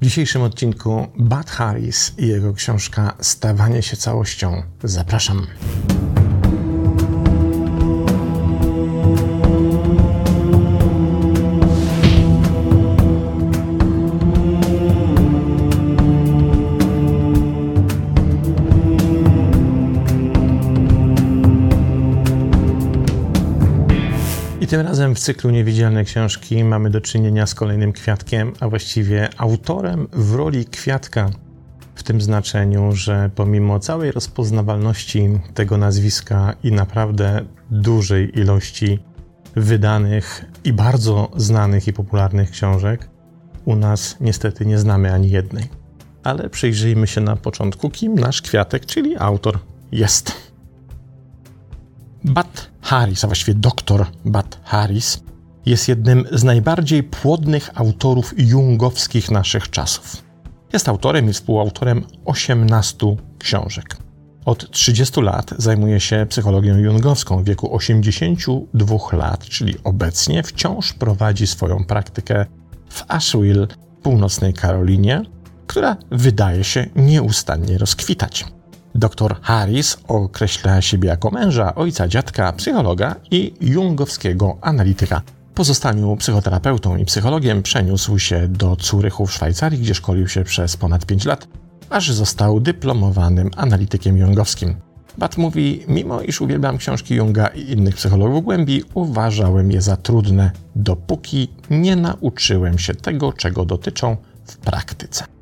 [0.00, 4.62] W dzisiejszym odcinku Bud Harris i jego książka Stawanie się całością.
[4.84, 5.46] Zapraszam.
[24.74, 30.08] Tym razem w cyklu Niewidzialne Książki mamy do czynienia z kolejnym kwiatkiem, a właściwie autorem
[30.12, 31.30] w roli kwiatka.
[31.94, 38.98] W tym znaczeniu, że pomimo całej rozpoznawalności tego nazwiska i naprawdę dużej ilości
[39.56, 43.08] wydanych i bardzo znanych i popularnych książek,
[43.64, 45.68] u nas niestety nie znamy ani jednej.
[46.24, 49.58] Ale przyjrzyjmy się na początku, kim nasz kwiatek, czyli autor,
[49.92, 50.32] jest.
[52.24, 55.22] Bud Harris, a właściwie doktor Bud Harris,
[55.66, 60.22] jest jednym z najbardziej płodnych autorów jungowskich naszych czasów.
[60.72, 63.96] Jest autorem i współautorem 18 książek.
[64.44, 71.46] Od 30 lat zajmuje się psychologią jungowską w wieku 82 lat, czyli obecnie wciąż prowadzi
[71.46, 72.46] swoją praktykę
[72.88, 73.66] w Asheville,
[74.02, 75.22] północnej Karolinie,
[75.66, 78.44] która wydaje się nieustannie rozkwitać.
[78.94, 85.22] Dr Harris określa siebie jako męża, ojca, dziadka, psychologa i jungowskiego analityka.
[85.54, 90.76] Po zostaniu psychoterapeutą i psychologiem przeniósł się do Curychu w Szwajcarii, gdzie szkolił się przez
[90.76, 91.48] ponad 5 lat,
[91.90, 94.74] aż został dyplomowanym analitykiem jungowskim.
[95.18, 100.50] Bat mówi, mimo iż uwielbiam książki Junga i innych psychologów głębi, uważałem je za trudne,
[100.76, 105.33] dopóki nie nauczyłem się tego, czego dotyczą w praktyce.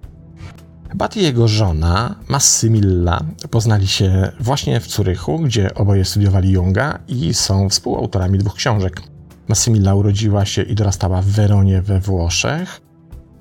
[0.95, 7.35] Bat i jego żona, Massimilla, poznali się właśnie w Curychu, gdzie oboje studiowali Junga i
[7.35, 9.03] są współautorami dwóch książek.
[9.49, 12.81] Massimilla urodziła się i dorastała w Weronie we Włoszech.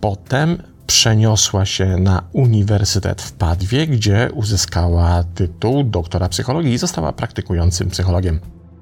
[0.02, 0.58] Potem
[0.88, 8.40] przeniosła się na Uniwersytet w Padwie, gdzie uzyskała tytuł doktora psychologii i została praktykującym psychologiem.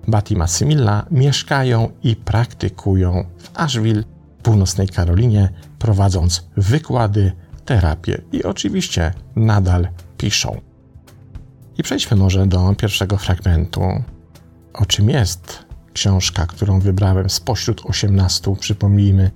[0.08, 4.03] Bat i Massimilla mieszkają i praktykują w Asheville,
[4.44, 7.31] północnej Karolinie, prowadząc wykłady
[7.69, 9.88] terapię i oczywiście nadal
[10.18, 10.62] piszą.
[11.78, 13.81] I przejdźmy może do pierwszego fragmentu.
[14.74, 19.31] O czym jest książka, którą wybrałem spośród 18, przypomnijmy,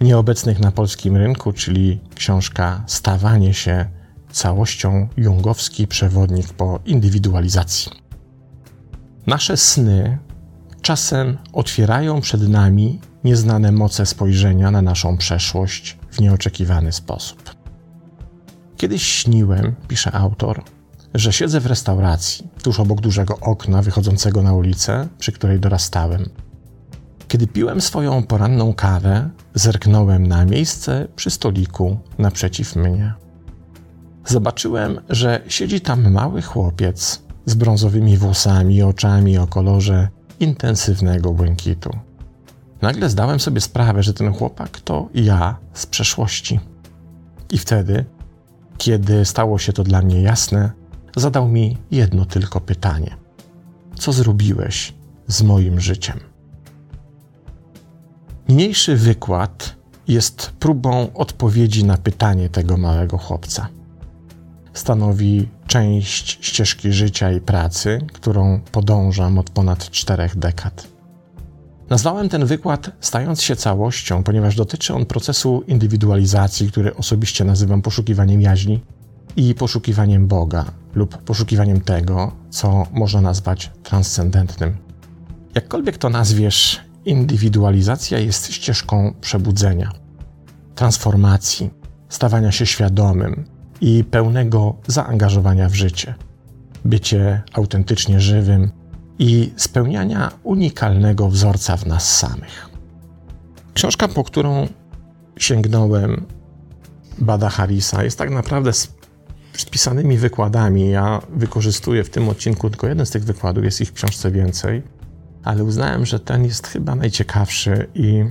[0.00, 3.86] nieobecnych na polskim rynku, czyli książka Stawanie się
[4.30, 7.92] całością Jungowski przewodnik po indywidualizacji.
[9.26, 10.18] Nasze sny
[10.82, 17.61] czasem otwierają przed nami nieznane moce spojrzenia na naszą przeszłość w nieoczekiwany sposób.
[18.82, 20.62] Kiedyś śniłem, pisze autor,
[21.14, 26.28] że siedzę w restauracji, tuż obok dużego okna wychodzącego na ulicę, przy której dorastałem.
[27.28, 33.14] Kiedy piłem swoją poranną kawę, zerknąłem na miejsce przy stoliku naprzeciw mnie.
[34.26, 40.08] Zobaczyłem, że siedzi tam mały chłopiec z brązowymi włosami i oczami o kolorze
[40.40, 41.90] intensywnego błękitu.
[42.80, 46.60] Nagle zdałem sobie sprawę, że ten chłopak to ja z przeszłości.
[47.50, 48.04] I wtedy
[48.82, 50.70] kiedy stało się to dla mnie jasne,
[51.16, 53.16] zadał mi jedno tylko pytanie:
[53.94, 54.94] Co zrobiłeś
[55.26, 56.20] z moim życiem?
[58.48, 59.76] Niniejszy wykład
[60.08, 63.68] jest próbą odpowiedzi na pytanie tego małego chłopca.
[64.72, 70.91] Stanowi część ścieżki życia i pracy, którą podążam od ponad czterech dekad.
[71.92, 78.40] Nazwałem ten wykład Stając się całością, ponieważ dotyczy on procesu indywidualizacji, który osobiście nazywam poszukiwaniem
[78.40, 78.80] jaźni
[79.36, 80.64] i poszukiwaniem Boga
[80.94, 84.76] lub poszukiwaniem tego, co można nazwać transcendentnym.
[85.54, 89.92] Jakkolwiek to nazwiesz, indywidualizacja jest ścieżką przebudzenia,
[90.74, 91.70] transformacji,
[92.08, 93.44] stawania się świadomym
[93.80, 96.14] i pełnego zaangażowania w życie,
[96.84, 98.81] bycie autentycznie żywym
[99.22, 102.68] i spełniania unikalnego wzorca w nas samych.
[103.74, 104.68] Książka, po którą
[105.36, 106.26] sięgnąłem
[107.18, 108.70] Bada Harrisa, jest tak naprawdę
[109.52, 110.90] spisanymi wykładami.
[110.90, 114.82] Ja wykorzystuję w tym odcinku tylko jeden z tych wykładów, jest ich w książce więcej,
[115.44, 118.24] ale uznałem, że ten jest chyba najciekawszy i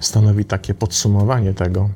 [0.00, 1.90] stanowi takie podsumowanie tego,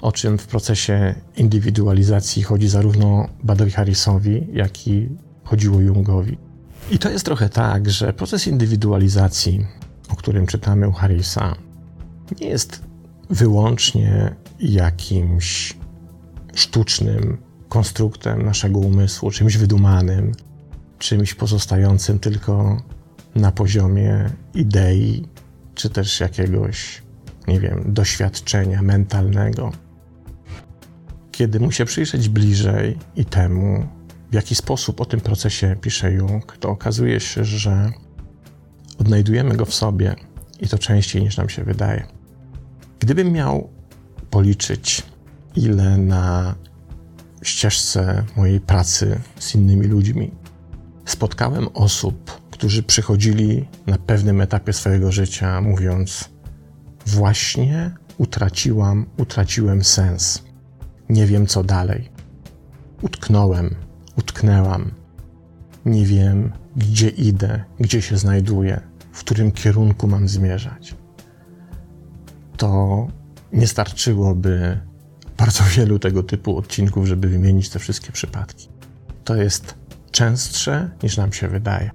[0.00, 5.08] o czym w procesie indywidualizacji chodzi zarówno Badowi Harrisowi, jak i
[5.44, 6.47] chodziło Jungowi.
[6.90, 9.66] I to jest trochę tak, że proces indywidualizacji,
[10.08, 11.54] o którym czytamy u Harrisa,
[12.40, 12.82] nie jest
[13.30, 15.76] wyłącznie jakimś
[16.54, 17.38] sztucznym
[17.68, 20.32] konstruktem naszego umysłu, czymś wydumanym,
[20.98, 22.82] czymś pozostającym tylko
[23.34, 25.28] na poziomie idei,
[25.74, 27.02] czy też jakiegoś,
[27.48, 29.72] nie wiem, doświadczenia mentalnego.
[31.32, 33.86] kiedy mu się przyjrzeć bliżej i temu,
[34.30, 37.92] w jaki sposób o tym procesie pisze Jung, to okazuje się, że
[38.98, 40.16] odnajdujemy go w sobie
[40.60, 42.06] i to częściej niż nam się wydaje.
[43.00, 43.70] Gdybym miał
[44.30, 45.02] policzyć,
[45.56, 46.54] ile na
[47.42, 50.30] ścieżce mojej pracy z innymi ludźmi
[51.04, 56.30] spotkałem osób, którzy przychodzili na pewnym etapie swojego życia, mówiąc:
[57.06, 60.42] Właśnie utraciłam, utraciłem sens.
[61.08, 62.10] Nie wiem co dalej.
[63.02, 63.74] Utknąłem,
[64.18, 64.90] utknęłam.
[65.84, 68.80] Nie wiem, gdzie idę, gdzie się znajduję,
[69.12, 70.94] w którym kierunku mam zmierzać.
[72.56, 73.06] To
[73.52, 74.80] nie starczyłoby
[75.36, 78.68] bardzo wielu tego typu odcinków, żeby wymienić te wszystkie przypadki.
[79.24, 79.74] To jest
[80.10, 81.90] częstsze niż nam się wydaje.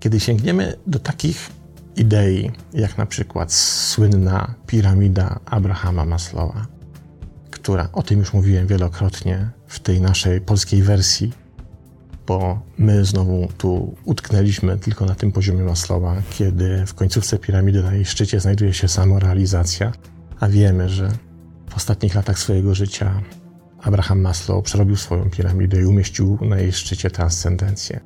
[0.00, 1.50] Kiedy sięgniemy do takich
[1.96, 6.66] idei, jak na przykład słynna piramida Abrahama Maslowa,
[7.50, 11.32] która, o tym już mówiłem wielokrotnie w tej naszej polskiej wersji,
[12.26, 17.94] bo my znowu tu utknęliśmy tylko na tym poziomie Maslowa, kiedy w końcówce piramidy na
[17.94, 19.92] jej szczycie znajduje się samorealizacja,
[20.40, 21.12] a wiemy, że
[21.70, 23.22] w ostatnich latach swojego życia
[23.82, 28.00] Abraham Maslow przerobił swoją piramidę i umieścił na jej szczycie transcendencję.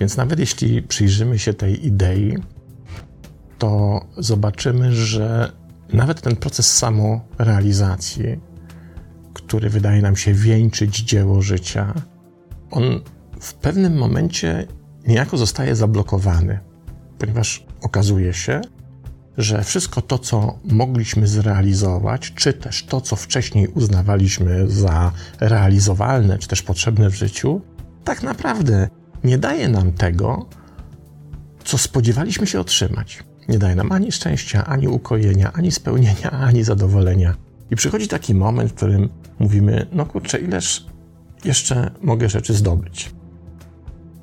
[0.00, 2.36] Więc nawet jeśli przyjrzymy się tej idei,
[3.58, 5.52] to zobaczymy, że
[5.92, 8.49] nawet ten proces samorealizacji,
[9.50, 11.94] który wydaje nam się wieńczyć dzieło życia,
[12.70, 13.00] on
[13.40, 14.66] w pewnym momencie
[15.06, 16.60] niejako zostaje zablokowany,
[17.18, 18.60] ponieważ okazuje się,
[19.38, 26.48] że wszystko to, co mogliśmy zrealizować, czy też to, co wcześniej uznawaliśmy za realizowalne, czy
[26.48, 27.60] też potrzebne w życiu,
[28.04, 28.88] tak naprawdę
[29.24, 30.46] nie daje nam tego,
[31.64, 33.24] co spodziewaliśmy się otrzymać.
[33.48, 37.34] Nie daje nam ani szczęścia, ani ukojenia, ani spełnienia, ani zadowolenia.
[37.70, 39.08] I przychodzi taki moment, w którym
[39.40, 40.86] mówimy: No kurczę, ileż
[41.44, 43.10] jeszcze mogę rzeczy zdobyć?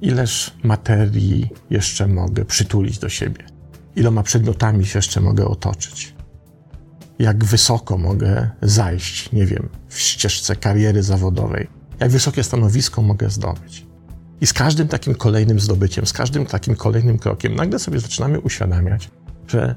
[0.02, 3.58] Ileż materii jeszcze mogę przytulić do siebie?
[3.98, 6.14] iloma przedmiotami się jeszcze mogę otoczyć.
[7.20, 11.68] Jak wysoko mogę zajść, nie wiem, w ścieżce kariery zawodowej,
[12.00, 13.86] jak wysokie stanowisko mogę zdobyć.
[14.42, 19.10] I z każdym takim kolejnym zdobyciem, z każdym takim kolejnym krokiem, nagle sobie zaczynamy uświadamiać,
[19.48, 19.76] że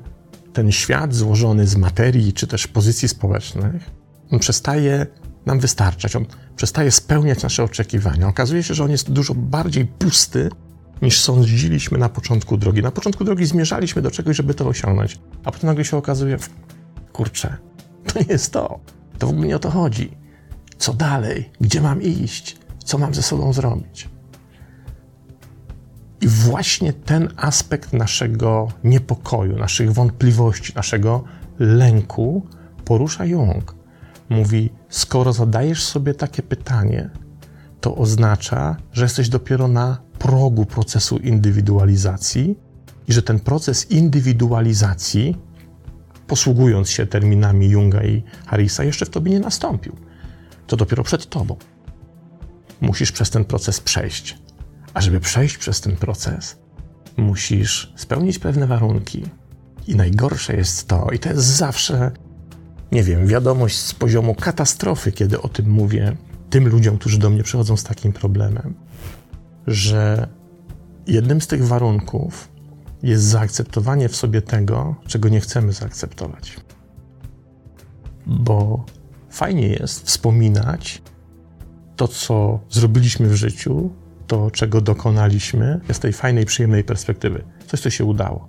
[0.53, 3.91] ten świat złożony z materii czy też pozycji społecznych,
[4.31, 5.07] on przestaje
[5.47, 6.27] nam wystarczać, on
[6.57, 8.29] przestaje spełniać nasze oczekiwania.
[8.29, 10.51] Okazuje się, że on jest dużo bardziej pusty
[11.03, 12.83] niż sądziliśmy na początku drogi.
[12.83, 16.37] Na początku drogi zmierzaliśmy do czegoś, żeby to osiągnąć, a potem nagle się okazuje,
[17.13, 17.57] kurczę,
[18.07, 18.81] to nie jest to.
[19.19, 20.11] To w ogóle nie o to chodzi.
[20.79, 21.51] Co dalej?
[21.61, 22.57] Gdzie mam iść?
[22.85, 24.09] Co mam ze sobą zrobić?
[26.21, 31.25] I właśnie ten aspekt naszego niepokoju, naszych wątpliwości, naszego
[31.59, 32.47] lęku
[32.85, 33.80] porusza Jung.
[34.31, 37.11] Mówi: Skoro zadajesz sobie takie pytanie,
[37.81, 42.59] to oznacza, że jesteś dopiero na progu procesu indywidualizacji
[43.09, 45.37] i że ten proces indywidualizacji,
[46.27, 49.97] posługując się terminami Junga i Harrisa, jeszcze w tobie nie nastąpił.
[50.67, 51.57] To dopiero przed tobą.
[52.81, 54.39] Musisz przez ten proces przejść.
[54.95, 56.57] A żeby przejść przez ten proces,
[57.17, 59.23] musisz spełnić pewne warunki.
[59.87, 62.11] I najgorsze jest to, i to jest zawsze,
[62.93, 66.17] nie wiem, wiadomość z poziomu katastrofy, kiedy o tym mówię
[66.51, 68.75] tym ludziom, którzy do mnie przychodzą z takim problemem,
[69.67, 70.29] że
[71.07, 72.49] jednym z tych warunków
[73.03, 76.57] jest zaakceptowanie w sobie tego, czego nie chcemy zaakceptować.
[78.27, 78.85] Bo
[79.31, 81.03] fajnie jest wspominać
[81.97, 83.91] to, co zrobiliśmy w życiu,
[84.27, 87.45] to, czego dokonaliśmy, z tej fajnej, przyjemnej perspektywy.
[87.67, 88.49] Coś, co się udało.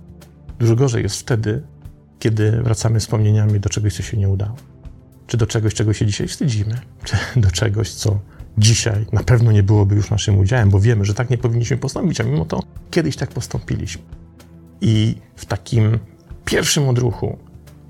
[0.58, 1.62] Dużo gorzej jest wtedy,
[2.22, 4.56] kiedy wracamy wspomnieniami do czegoś, co się nie udało.
[5.26, 8.18] Czy do czegoś, czego się dzisiaj wstydzimy, czy do czegoś, co
[8.58, 12.20] dzisiaj na pewno nie byłoby już naszym udziałem, bo wiemy, że tak nie powinniśmy postąpić,
[12.20, 14.02] a mimo to kiedyś tak postąpiliśmy.
[14.80, 15.98] I w takim
[16.44, 17.38] pierwszym odruchu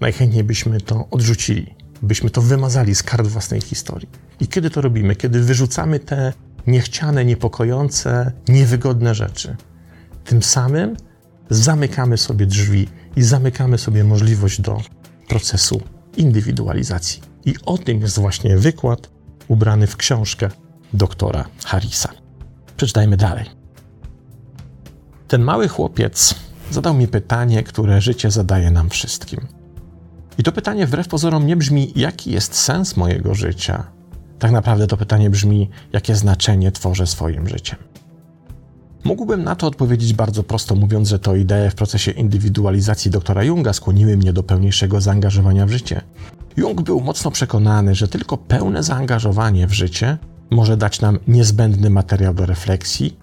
[0.00, 4.08] najchętniej byśmy to odrzucili, byśmy to wymazali z kart własnej historii.
[4.40, 5.16] I kiedy to robimy?
[5.16, 6.32] Kiedy wyrzucamy te
[6.66, 9.56] niechciane, niepokojące, niewygodne rzeczy.
[10.24, 10.96] Tym samym
[11.50, 14.80] zamykamy sobie drzwi i zamykamy sobie możliwość do
[15.28, 15.80] procesu
[16.16, 17.22] indywidualizacji.
[17.44, 19.10] I o tym jest właśnie wykład
[19.48, 20.50] ubrany w książkę
[20.92, 22.08] doktora Harrisa.
[22.76, 23.46] Przeczytajmy dalej.
[25.28, 26.34] Ten mały chłopiec
[26.70, 29.40] zadał mi pytanie, które życie zadaje nam wszystkim.
[30.38, 33.84] I to pytanie wbrew pozorom nie brzmi, jaki jest sens mojego życia.
[34.38, 37.78] Tak naprawdę to pytanie brzmi, jakie znaczenie tworzę swoim życiem.
[39.04, 43.72] Mógłbym na to odpowiedzieć bardzo prosto, mówiąc, że to idee w procesie indywidualizacji doktora Junga
[43.72, 46.00] skłoniły mnie do pełniejszego zaangażowania w życie.
[46.56, 50.18] Jung był mocno przekonany, że tylko pełne zaangażowanie w życie
[50.50, 53.16] może dać nam niezbędny materiał do refleksji,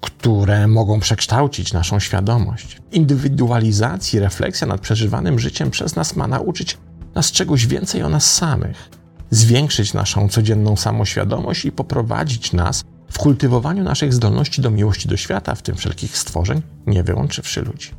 [0.00, 2.82] które mogą przekształcić naszą świadomość.
[2.92, 6.78] Indywidualizacji, refleksja nad przeżywanym życiem przez nas ma nauczyć
[7.14, 8.90] nas czegoś więcej o nas samych,
[9.30, 15.54] zwiększyć naszą codzienną samoświadomość i poprowadzić nas w kultywowaniu naszych zdolności do miłości do świata,
[15.54, 17.90] w tym wszelkich stworzeń, nie wyłączywszy ludzi.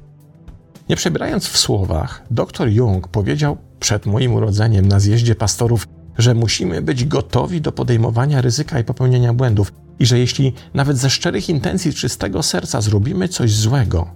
[0.89, 5.87] Nie przebierając w słowach, dr Jung powiedział przed moim urodzeniem na zjeździe pastorów,
[6.17, 11.09] że musimy być gotowi do podejmowania ryzyka i popełnienia błędów, i że jeśli nawet ze
[11.09, 14.07] szczerych intencji czystego serca zrobimy coś złego,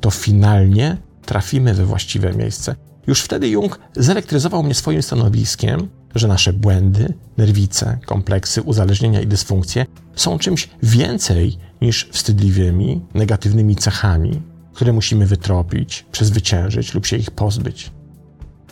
[0.00, 0.96] to finalnie
[1.26, 2.74] trafimy we właściwe miejsce.
[3.06, 9.86] Już wtedy Jung zelektryzował mnie swoim stanowiskiem, że nasze błędy, nerwice, kompleksy, uzależnienia i dysfunkcje
[10.14, 14.42] są czymś więcej niż wstydliwymi, negatywnymi cechami,
[14.74, 17.90] które musimy wytropić, przezwyciężyć lub się ich pozbyć.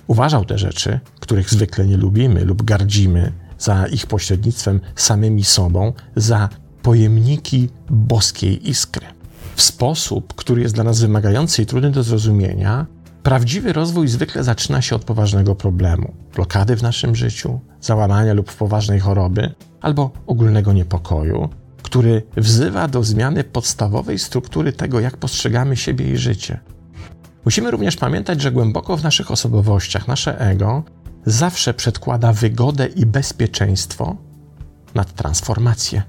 [0.06, 6.48] Uważał te rzeczy, których zwykle nie lubimy lub gardzimy, za ich pośrednictwem samymi sobą, za
[6.82, 9.06] pojemniki boskiej iskry.
[9.56, 12.86] W sposób, który jest dla nas wymagający i trudny do zrozumienia,
[13.22, 19.00] prawdziwy rozwój zwykle zaczyna się od poważnego problemu blokady w naszym życiu, załamania lub poważnej
[19.00, 21.48] choroby albo ogólnego niepokoju,
[21.82, 26.60] który wzywa do zmiany podstawowej struktury tego, jak postrzegamy siebie i życie.
[27.44, 30.82] Musimy również pamiętać, że głęboko w naszych osobowościach nasze ego
[31.26, 34.16] zawsze przedkłada wygodę i bezpieczeństwo
[34.94, 36.02] nad transformację.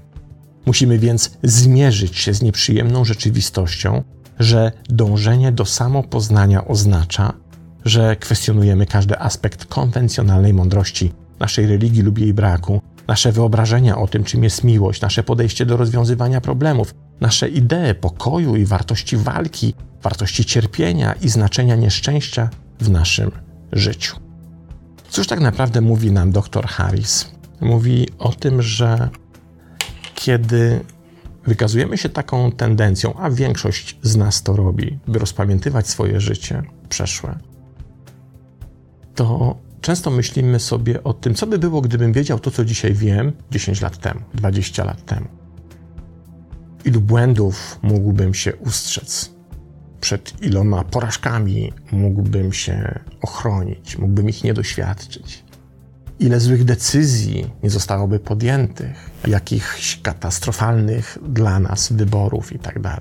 [0.66, 4.02] Musimy więc zmierzyć się z nieprzyjemną rzeczywistością,
[4.42, 7.32] że dążenie do samopoznania oznacza,
[7.84, 14.24] że kwestionujemy każdy aspekt konwencjonalnej mądrości, naszej religii lub jej braku, nasze wyobrażenia o tym,
[14.24, 20.44] czym jest miłość, nasze podejście do rozwiązywania problemów, nasze idee pokoju i wartości walki, wartości
[20.44, 23.30] cierpienia i znaczenia nieszczęścia w naszym
[23.72, 24.16] życiu.
[25.10, 27.30] Cóż tak naprawdę mówi nam dr Harris?
[27.60, 29.08] Mówi o tym, że
[30.14, 30.80] kiedy
[31.46, 37.38] wykazujemy się taką tendencją, a większość z nas to robi, by rozpamiętywać swoje życie przeszłe,
[39.14, 43.32] to często myślimy sobie o tym, co by było, gdybym wiedział to, co dzisiaj wiem
[43.50, 45.26] 10 lat temu, 20 lat temu.
[46.84, 49.30] Ilu błędów mógłbym się ustrzec?
[50.00, 55.44] Przed iloma porażkami mógłbym się ochronić, mógłbym ich nie doświadczyć?
[56.22, 62.80] Ile złych decyzji nie zostałoby podjętych, jakichś katastrofalnych dla nas wyborów itd.
[62.82, 63.00] Tak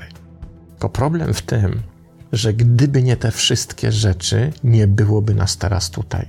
[0.69, 1.81] Tylko problem w tym,
[2.31, 6.27] że gdyby nie te wszystkie rzeczy, nie byłoby nas teraz tutaj.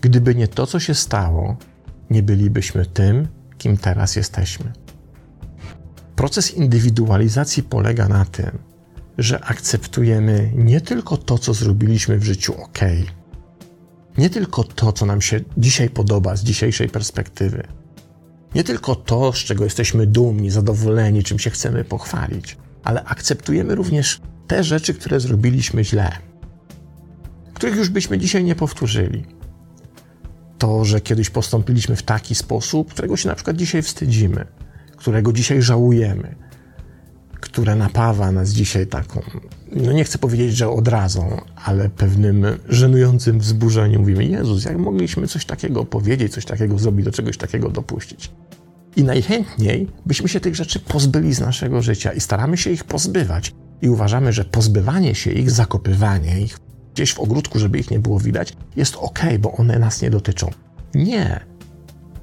[0.00, 1.56] Gdyby nie to, co się stało,
[2.10, 4.72] nie bylibyśmy tym, kim teraz jesteśmy.
[6.16, 8.58] Proces indywidualizacji polega na tym,
[9.18, 12.78] że akceptujemy nie tylko to, co zrobiliśmy w życiu ok,
[14.18, 17.66] nie tylko to, co nam się dzisiaj podoba z dzisiejszej perspektywy,
[18.54, 24.20] nie tylko to, z czego jesteśmy dumni, zadowoleni, czym się chcemy pochwalić, ale akceptujemy również
[24.46, 26.12] te rzeczy, które zrobiliśmy źle,
[27.54, 29.24] których już byśmy dzisiaj nie powtórzyli.
[30.58, 34.46] To, że kiedyś postąpiliśmy w taki sposób, którego się na przykład dzisiaj wstydzimy,
[34.96, 36.34] którego dzisiaj żałujemy,
[37.44, 39.22] które napawa nas dzisiaj taką,
[39.72, 44.00] no nie chcę powiedzieć, że odrazą, ale pewnym żenującym wzburzeniem.
[44.00, 48.30] Mówimy, Jezus, jak mogliśmy coś takiego powiedzieć, coś takiego zrobić, do czegoś takiego dopuścić.
[48.96, 53.54] I najchętniej byśmy się tych rzeczy pozbyli z naszego życia i staramy się ich pozbywać.
[53.82, 56.58] I uważamy, że pozbywanie się ich, zakopywanie ich
[56.94, 60.50] gdzieś w ogródku, żeby ich nie było widać, jest ok, bo one nas nie dotyczą.
[60.94, 61.40] Nie.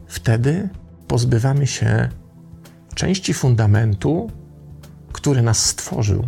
[0.08, 0.70] Wtedy
[1.08, 2.10] pozbywamy się
[2.96, 4.32] części fundamentu,
[5.12, 6.28] który nas stworzył.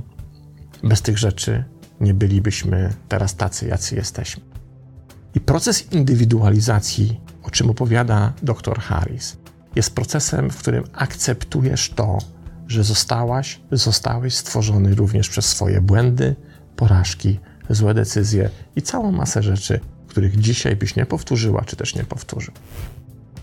[0.84, 1.64] Bez tych rzeczy
[2.02, 4.44] nie bylibyśmy teraz tacy, jacy jesteśmy.
[5.36, 9.38] I proces indywidualizacji, o czym opowiada dr Harris,
[9.76, 12.18] jest procesem, w którym akceptujesz to,
[12.68, 16.36] że zostałaś, zostałeś stworzony również przez swoje błędy,
[16.76, 22.04] porażki, złe decyzje i całą masę rzeczy, których dzisiaj byś nie powtórzyła, czy też nie
[22.04, 22.54] powtórzył.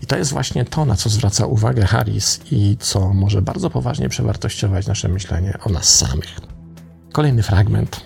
[0.01, 4.09] I to jest właśnie to, na co zwraca uwagę Harris i co może bardzo poważnie
[4.09, 6.39] przewartościować nasze myślenie o nas samych.
[7.11, 8.01] Kolejny fragment.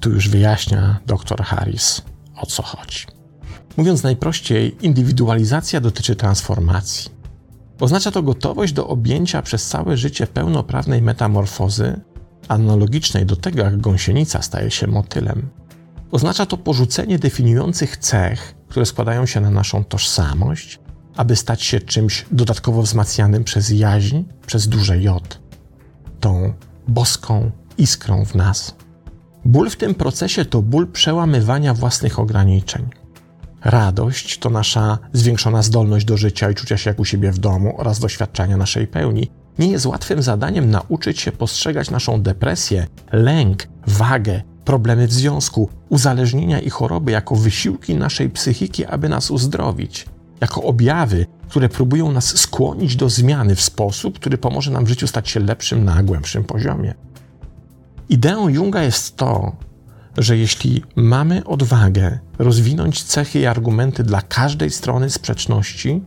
[0.00, 2.02] Tu już wyjaśnia dr Harris,
[2.36, 3.06] o co chodzi.
[3.76, 7.10] Mówiąc najprościej, indywidualizacja dotyczy transformacji.
[7.80, 12.00] Oznacza to gotowość do objęcia przez całe życie pełnoprawnej metamorfozy,
[12.48, 15.48] analogicznej do tego, jak gąsienica staje się motylem.
[16.10, 20.78] Oznacza to porzucenie definiujących cech, które składają się na naszą tożsamość,
[21.16, 25.38] aby stać się czymś dodatkowo wzmacnianym przez jaźń, przez duże J,
[26.20, 26.52] tą
[26.88, 28.74] boską iskrą w nas.
[29.44, 32.88] Ból w tym procesie to ból przełamywania własnych ograniczeń.
[33.64, 37.74] Radość to nasza zwiększona zdolność do życia i czucia się jak u siebie w domu
[37.78, 39.30] oraz doświadczania naszej pełni.
[39.58, 46.60] Nie jest łatwym zadaniem nauczyć się postrzegać naszą depresję, lęk, wagę, problemy w związku, uzależnienia
[46.60, 50.06] i choroby jako wysiłki naszej psychiki, aby nas uzdrowić,
[50.40, 55.06] jako objawy, które próbują nas skłonić do zmiany w sposób, który pomoże nam w życiu
[55.06, 56.94] stać się lepszym na głębszym poziomie.
[58.08, 59.56] Ideą Junga jest to,
[60.18, 66.02] że jeśli mamy odwagę rozwinąć cechy i argumenty dla każdej strony sprzeczności,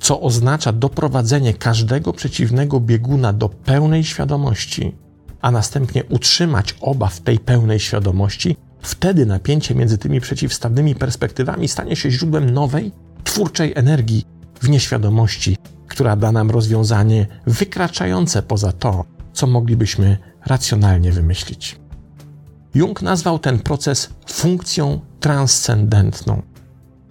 [0.00, 4.94] co oznacza doprowadzenie każdego przeciwnego bieguna do pełnej świadomości,
[5.42, 11.96] a następnie utrzymać oba w tej pełnej świadomości, wtedy napięcie między tymi przeciwstawnymi perspektywami stanie
[11.96, 12.92] się źródłem nowej,
[13.24, 14.24] twórczej energii
[14.60, 15.56] w nieświadomości,
[15.88, 21.80] która da nam rozwiązanie wykraczające poza to, co moglibyśmy racjonalnie wymyślić.
[22.74, 26.42] Jung nazwał ten proces funkcją transcendentną.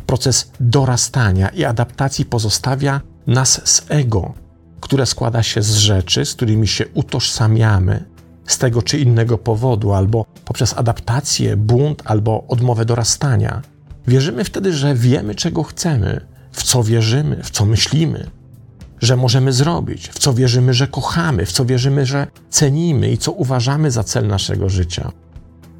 [0.05, 4.33] Proces dorastania i adaptacji pozostawia nas z ego,
[4.81, 8.05] które składa się z rzeczy, z którymi się utożsamiamy
[8.49, 13.61] z tego czy innego powodu, albo poprzez adaptację, bunt, albo odmowę dorastania.
[14.07, 18.29] Wierzymy wtedy, że wiemy, czego chcemy, w co wierzymy, w co myślimy,
[19.01, 23.31] że możemy zrobić, w co wierzymy, że kochamy, w co wierzymy, że cenimy i co
[23.31, 25.11] uważamy za cel naszego życia.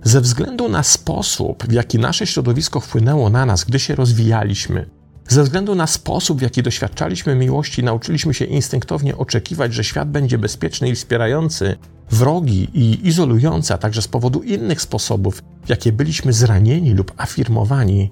[0.03, 4.89] Ze względu na sposób, w jaki nasze środowisko wpłynęło na nas, gdy się rozwijaliśmy,
[5.29, 10.37] ze względu na sposób, w jaki doświadczaliśmy miłości, nauczyliśmy się instynktownie oczekiwać, że świat będzie
[10.37, 11.77] bezpieczny i wspierający,
[12.11, 18.11] wrogi i izolujący, a także z powodu innych sposobów, w jakie byliśmy zranieni lub afirmowani,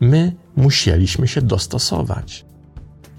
[0.00, 2.46] my musieliśmy się dostosować.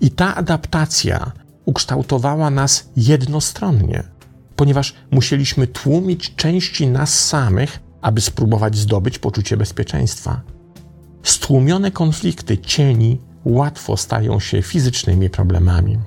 [0.02, 1.32] I ta adaptacja
[1.66, 4.04] ukształtowała nas jednostronnie,
[4.56, 10.42] ponieważ musieliśmy tłumić części nas samych, aby spróbować zdobyć poczucie bezpieczeństwa.
[11.24, 15.98] Stłumione konflikty cieni łatwo stają się fizycznymi problemami.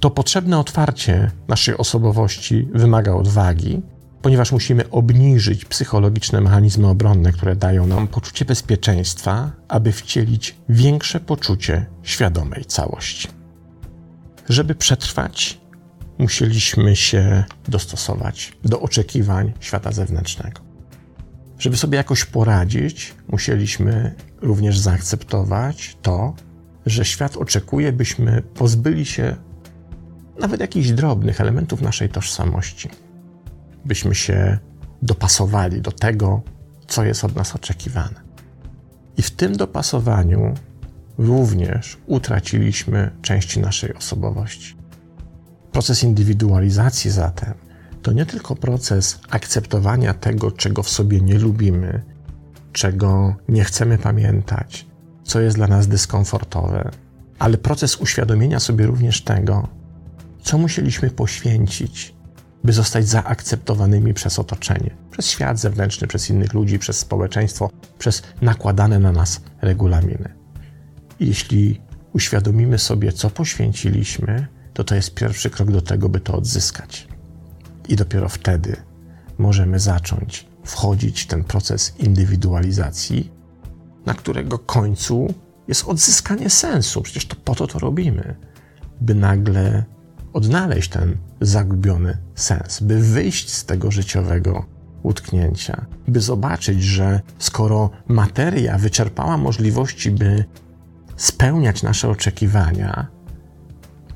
[0.00, 3.82] To potrzebne otwarcie naszej osobowości wymaga odwagi,
[4.22, 11.86] ponieważ musimy obniżyć psychologiczne mechanizmy obronne, które dają nam poczucie bezpieczeństwa, aby wcielić większe poczucie
[12.02, 13.28] świadomej całości.
[14.48, 15.60] Żeby przetrwać,
[16.18, 20.60] musieliśmy się dostosować do oczekiwań świata zewnętrznego.
[21.58, 26.34] Żeby sobie jakoś poradzić, musieliśmy również zaakceptować to,
[26.86, 29.36] że świat oczekuje, byśmy pozbyli się
[30.38, 32.88] nawet jakichś drobnych elementów naszej tożsamości,
[33.84, 34.58] byśmy się
[35.02, 36.42] dopasowali do tego,
[36.86, 38.20] co jest od nas oczekiwane.
[39.16, 40.54] I w tym dopasowaniu
[41.18, 44.76] również utraciliśmy części naszej osobowości.
[45.72, 47.54] Proces indywidualizacji zatem
[48.02, 52.02] to nie tylko proces akceptowania tego, czego w sobie nie lubimy,
[52.72, 54.86] czego nie chcemy pamiętać,
[55.22, 56.90] co jest dla nas dyskomfortowe,
[57.38, 59.68] ale proces uświadomienia sobie również tego,
[60.48, 62.14] co musieliśmy poświęcić,
[62.64, 68.98] by zostać zaakceptowanymi przez otoczenie, przez świat zewnętrzny, przez innych ludzi, przez społeczeństwo, przez nakładane
[68.98, 70.34] na nas regulaminy.
[71.20, 71.80] Jeśli
[72.12, 77.08] uświadomimy sobie, co poświęciliśmy, to to jest pierwszy krok do tego, by to odzyskać.
[77.88, 78.76] I dopiero wtedy
[79.38, 83.32] możemy zacząć wchodzić w ten proces indywidualizacji,
[84.06, 85.34] na którego końcu
[85.68, 87.02] jest odzyskanie sensu.
[87.02, 88.36] Przecież to po to to robimy,
[89.00, 89.84] by nagle
[90.32, 94.66] odnaleźć ten zagubiony sens, by wyjść z tego życiowego
[95.02, 100.44] utknięcia, by zobaczyć, że skoro materia wyczerpała możliwości, by
[101.16, 103.06] spełniać nasze oczekiwania,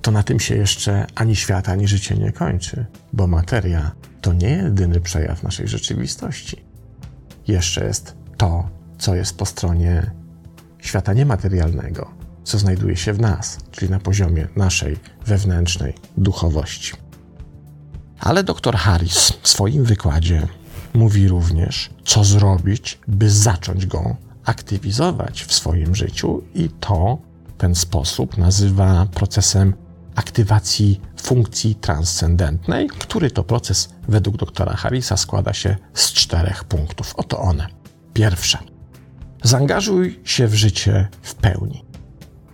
[0.02, 4.48] to na tym się jeszcze ani świat, ani życie nie kończy, bo materia to nie
[4.48, 6.64] jedyny przejaw naszej rzeczywistości.
[7.48, 10.10] Jeszcze jest to, co jest po stronie
[10.78, 12.10] świata niematerialnego,
[12.44, 16.92] co znajduje się w nas, czyli na poziomie naszej wewnętrznej duchowości.
[18.20, 20.48] Ale dr Harris w swoim wykładzie
[20.94, 27.18] mówi również, co zrobić, by zacząć go aktywizować w swoim życiu, i to
[27.58, 29.74] ten sposób nazywa procesem
[30.14, 37.14] aktywacji funkcji transcendentnej, który to proces według doktora Harrisa składa się z czterech punktów.
[37.16, 37.66] Oto one.
[38.14, 38.58] Pierwsze.
[39.42, 41.91] Zaangażuj się w życie w pełni.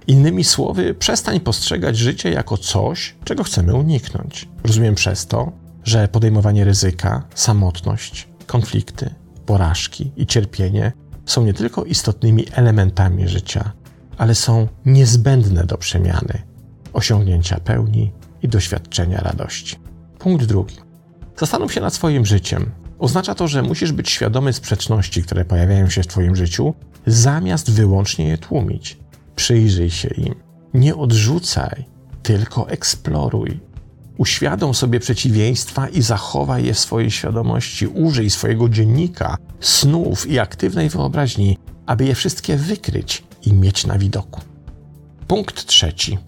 [0.09, 4.49] Innymi słowy, przestań postrzegać życie jako coś, czego chcemy uniknąć.
[4.65, 5.53] Rozumiem przez to,
[5.85, 9.15] że podejmowanie ryzyka, samotność, konflikty,
[9.47, 10.93] porażki i cierpienie
[11.27, 13.73] są nie tylko istotnymi elementami życia,
[14.19, 16.43] ale są niezbędne do przemiany,
[16.93, 19.77] osiągnięcia pełni i doświadczenia radości.
[20.19, 20.77] Punkt drugi.
[21.37, 22.71] Zastanów się nad swoim życiem.
[22.99, 26.75] Oznacza to, że musisz być świadomy sprzeczności, które pojawiają się w Twoim życiu,
[27.07, 28.99] zamiast wyłącznie je tłumić.
[29.39, 30.35] Przyjrzyj się im.
[30.75, 31.85] Nie odrzucaj,
[32.23, 33.61] tylko eksploruj.
[34.17, 37.87] Uświadom sobie przeciwieństwa i zachowaj je w swojej świadomości.
[37.87, 44.41] Użyj swojego dziennika, snów i aktywnej wyobraźni, aby je wszystkie wykryć i mieć na widoku.
[45.27, 46.19] Punkt trzeci.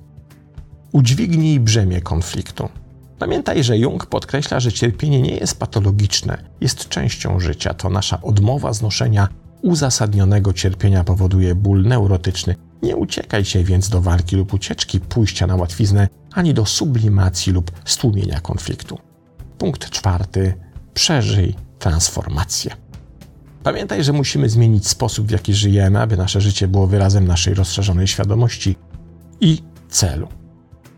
[0.93, 2.69] Udźwignij brzemię konfliktu.
[3.19, 7.75] Pamiętaj, że Jung podkreśla, że cierpienie nie jest patologiczne, jest częścią życia.
[7.75, 9.29] To nasza odmowa znoszenia
[9.63, 12.70] uzasadnionego cierpienia powoduje ból neurotyczny.
[12.83, 17.71] Nie uciekaj się więc do walki lub ucieczki, pójścia na łatwiznę, ani do sublimacji lub
[17.85, 18.99] stłumienia konfliktu.
[19.59, 20.55] Punkt czwarty.
[20.95, 22.71] Przeżyj transformację.
[23.63, 28.07] Pamiętaj, że musimy zmienić sposób, w jaki żyjemy, aby nasze życie było wyrazem naszej rozszerzonej
[28.07, 28.77] świadomości
[29.41, 30.29] i celu.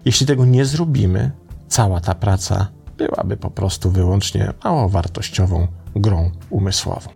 [0.04, 1.30] Jeśli tego nie zrobimy,
[1.68, 2.68] cała ta praca
[2.98, 7.10] byłaby po prostu wyłącznie mało wartościową grą umysłową.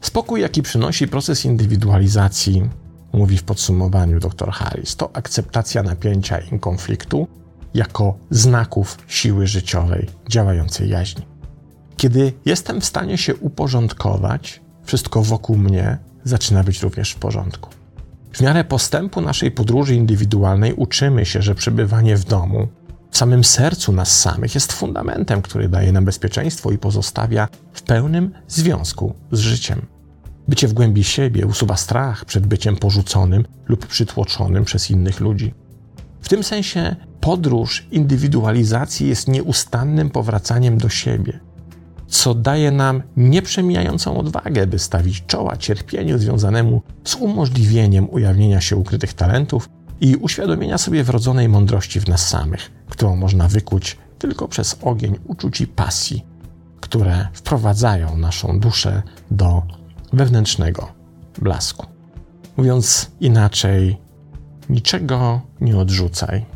[0.00, 2.70] Spokój, jaki przynosi proces indywidualizacji,
[3.12, 7.28] mówi w podsumowaniu dr Harris, to akceptacja napięcia i konfliktu
[7.74, 11.26] jako znaków siły życiowej działającej jaźni.
[11.96, 17.70] Kiedy jestem w stanie się uporządkować, wszystko wokół mnie zaczyna być również w porządku.
[18.32, 22.68] W miarę postępu naszej podróży indywidualnej uczymy się, że przebywanie w domu,
[23.10, 28.32] w samym sercu nas samych, jest fundamentem, który daje nam bezpieczeństwo i pozostawia w pełnym
[28.48, 29.86] związku z życiem.
[30.48, 35.54] Bycie w głębi siebie usuwa strach przed byciem porzuconym lub przytłoczonym przez innych ludzi.
[36.20, 41.40] W tym sensie podróż indywidualizacji jest nieustannym powracaniem do siebie,
[42.08, 49.12] co daje nam nieprzemijającą odwagę, by stawić czoła cierpieniu związanemu z umożliwieniem ujawnienia się ukrytych
[49.12, 49.68] talentów
[50.00, 55.60] i uświadomienia sobie wrodzonej mądrości w nas samych, którą można wykuć tylko przez ogień uczuć
[55.60, 56.24] i pasji,
[56.80, 59.62] które wprowadzają naszą duszę do
[60.12, 60.92] wewnętrznego
[61.38, 61.86] blasku.
[62.56, 63.98] Mówiąc inaczej,
[64.68, 66.46] niczego nie odrzucaj,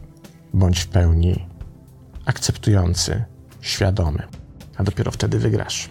[0.54, 1.46] bądź w pełni
[2.24, 3.24] akceptujący,
[3.60, 4.22] świadomy,
[4.76, 5.90] a dopiero wtedy wygrasz.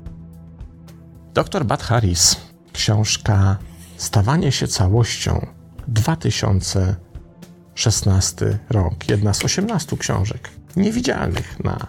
[1.33, 2.35] Dr Bad Harris,
[2.73, 3.57] książka
[4.01, 5.47] Stawanie się całością
[5.87, 11.87] 2016 rok, jedna z 18 książek niewidzialnych na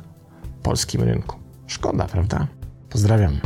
[0.62, 1.36] polskim rynku.
[1.66, 2.46] Szkoda, prawda?
[2.90, 3.40] Pozdrawiam.